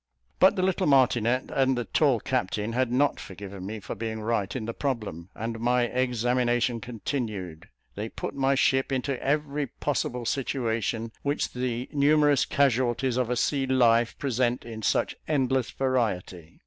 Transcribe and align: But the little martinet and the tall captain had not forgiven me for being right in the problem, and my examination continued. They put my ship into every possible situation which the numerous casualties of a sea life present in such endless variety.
But 0.39 0.55
the 0.55 0.63
little 0.63 0.87
martinet 0.87 1.51
and 1.53 1.77
the 1.77 1.85
tall 1.85 2.19
captain 2.19 2.73
had 2.73 2.91
not 2.91 3.19
forgiven 3.19 3.67
me 3.67 3.79
for 3.79 3.93
being 3.93 4.19
right 4.19 4.55
in 4.55 4.65
the 4.65 4.73
problem, 4.73 5.29
and 5.35 5.59
my 5.59 5.83
examination 5.83 6.81
continued. 6.81 7.69
They 7.93 8.09
put 8.09 8.33
my 8.33 8.55
ship 8.55 8.91
into 8.91 9.21
every 9.23 9.67
possible 9.67 10.25
situation 10.25 11.11
which 11.21 11.53
the 11.53 11.87
numerous 11.93 12.45
casualties 12.45 13.15
of 13.15 13.29
a 13.29 13.35
sea 13.35 13.67
life 13.67 14.17
present 14.17 14.65
in 14.65 14.81
such 14.81 15.15
endless 15.27 15.69
variety. 15.69 16.59